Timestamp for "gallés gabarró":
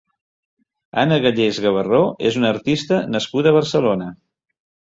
1.25-2.01